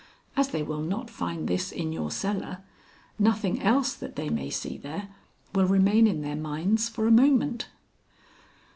As 0.35 0.47
they 0.47 0.63
will 0.63 0.81
not 0.81 1.11
find 1.11 1.47
this 1.47 1.71
in 1.71 1.93
your 1.93 2.09
cellar, 2.09 2.63
nothing 3.19 3.61
else 3.61 3.93
that 3.93 4.15
they 4.15 4.29
may 4.31 4.49
see 4.49 4.75
there 4.75 5.09
will 5.53 5.67
remain 5.67 6.07
in 6.07 6.23
their 6.23 6.35
minds 6.35 6.89
for 6.89 7.05
a 7.05 7.11
moment." 7.11 7.67